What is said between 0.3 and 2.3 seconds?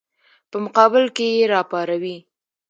په مقابل کې یې راپاروي.